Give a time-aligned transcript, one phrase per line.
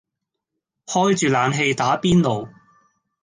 [0.87, 2.49] 開住冷氣打邊爐